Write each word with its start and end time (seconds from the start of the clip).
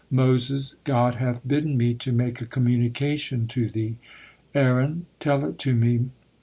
Moses: 0.09 0.77
"God 0.83 1.13
hath 1.13 1.47
bidden 1.47 1.77
me 1.77 1.93
to 1.93 2.11
make 2.11 2.41
a 2.41 2.47
communication 2.47 3.45
to 3.49 3.69
thee." 3.69 3.97
Aaron: 4.55 5.05
"Tell 5.19 5.45
it 5.45 5.59
to 5.59 5.75
me." 5.75 6.09